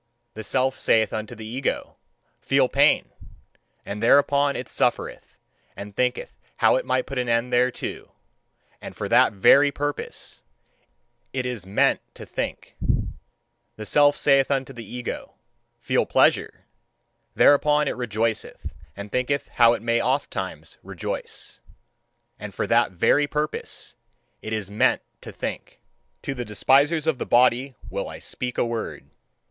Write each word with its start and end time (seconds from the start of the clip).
The 0.33 0.43
Self 0.43 0.79
saith 0.79 1.13
unto 1.13 1.35
the 1.35 1.45
ego: 1.45 1.97
"Feel 2.39 2.67
pain!" 2.67 3.11
And 3.85 4.01
thereupon 4.01 4.55
it 4.55 4.67
suffereth, 4.67 5.37
and 5.75 5.95
thinketh 5.95 6.39
how 6.57 6.75
it 6.75 6.87
may 6.87 7.03
put 7.03 7.19
an 7.19 7.29
end 7.29 7.51
thereto 7.53 8.11
and 8.81 8.95
for 8.95 9.07
that 9.07 9.31
very 9.31 9.71
purpose 9.71 10.41
it 11.33 11.45
IS 11.45 11.67
MEANT 11.67 11.99
to 12.15 12.25
think. 12.25 12.75
The 13.75 13.85
Self 13.85 14.15
saith 14.17 14.49
unto 14.49 14.73
the 14.73 14.83
ego: 14.83 15.35
"Feel 15.77 16.07
pleasure!" 16.07 16.65
Thereupon 17.35 17.87
it 17.87 17.95
rejoiceth, 17.95 18.73
and 18.97 19.11
thinketh 19.11 19.49
how 19.49 19.73
it 19.73 19.83
may 19.83 19.99
ofttimes 20.01 20.79
rejoice 20.81 21.59
and 22.39 22.55
for 22.55 22.65
that 22.65 22.91
very 22.91 23.27
purpose 23.27 23.93
it 24.41 24.51
IS 24.51 24.71
MEANT 24.71 25.03
to 25.21 25.31
think. 25.31 25.79
To 26.23 26.33
the 26.33 26.43
despisers 26.43 27.05
of 27.05 27.19
the 27.19 27.27
body 27.27 27.75
will 27.91 28.09
I 28.09 28.17
speak 28.17 28.57
a 28.57 28.65
word. 28.65 29.07